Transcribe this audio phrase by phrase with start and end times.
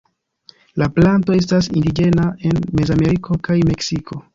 [0.83, 4.25] La planto estas indiĝena en Mezameriko kaj Meksiko.